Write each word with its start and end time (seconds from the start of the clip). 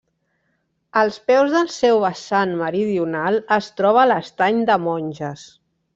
Als 1.01 1.17
peus 1.31 1.51
del 1.57 1.69
seu 1.75 2.01
vessant 2.05 2.55
meridional 2.63 3.37
es 3.59 3.69
troba 3.83 4.07
l'Estany 4.13 4.65
de 4.71 4.79
Monges. 4.87 5.45